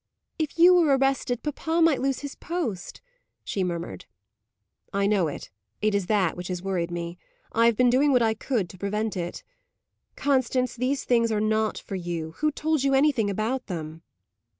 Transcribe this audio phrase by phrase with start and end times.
[0.39, 3.03] "If you were arrested, papa might lose his post,"
[3.43, 4.05] she murmured.
[4.91, 7.19] "I know it; it is that which has worried me.
[7.51, 9.43] I have been doing what I could to avert it.
[10.15, 12.31] Constance, these things are not for you.
[12.37, 14.01] Who told you anything about them?"